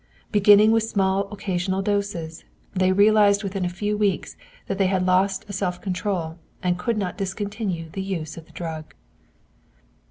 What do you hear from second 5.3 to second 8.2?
self control and could not discontinue the